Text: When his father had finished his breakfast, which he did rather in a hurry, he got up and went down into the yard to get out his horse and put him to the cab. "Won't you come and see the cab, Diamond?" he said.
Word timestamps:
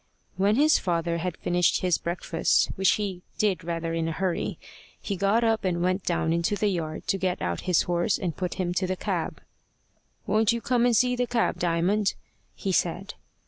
When 0.35 0.55
his 0.55 0.79
father 0.79 1.19
had 1.19 1.37
finished 1.37 1.81
his 1.81 1.99
breakfast, 1.99 2.69
which 2.73 2.93
he 2.93 3.21
did 3.37 3.63
rather 3.63 3.93
in 3.93 4.07
a 4.07 4.11
hurry, 4.11 4.57
he 4.99 5.15
got 5.15 5.43
up 5.43 5.63
and 5.63 5.83
went 5.83 6.01
down 6.03 6.33
into 6.33 6.55
the 6.55 6.69
yard 6.69 7.05
to 7.05 7.19
get 7.19 7.39
out 7.39 7.61
his 7.69 7.83
horse 7.83 8.17
and 8.17 8.35
put 8.35 8.55
him 8.55 8.73
to 8.73 8.87
the 8.87 8.97
cab. 8.97 9.39
"Won't 10.25 10.53
you 10.53 10.59
come 10.59 10.87
and 10.87 10.95
see 10.95 11.15
the 11.15 11.27
cab, 11.27 11.59
Diamond?" 11.59 12.15
he 12.55 12.71
said. 12.71 13.13